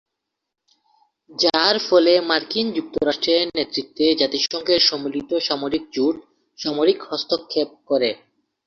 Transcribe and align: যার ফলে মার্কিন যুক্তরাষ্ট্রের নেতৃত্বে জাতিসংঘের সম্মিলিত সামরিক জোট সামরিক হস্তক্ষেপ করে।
যার 1.31 1.75
ফলে 1.87 2.13
মার্কিন 2.29 2.67
যুক্তরাষ্ট্রের 2.77 3.45
নেতৃত্বে 3.57 4.05
জাতিসংঘের 4.21 4.81
সম্মিলিত 4.89 5.31
সামরিক 5.47 5.83
জোট 5.95 6.15
সামরিক 6.59 6.99
হস্তক্ষেপ 7.09 7.69
করে। 7.89 8.09